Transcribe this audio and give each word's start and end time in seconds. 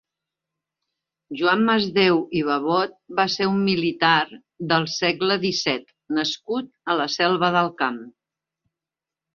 Joan 1.41 1.61
Masdeu 1.67 2.17
i 2.39 2.41
Babot 2.47 2.97
va 3.21 3.27
ser 3.35 3.51
un 3.51 3.61
militar 3.67 4.15
del 4.73 4.91
segle 4.97 5.41
disset 5.47 5.97
nascut 6.21 6.75
a 6.95 6.99
la 7.03 7.11
Selva 7.21 7.57
del 7.61 7.73
Camp. 7.85 8.03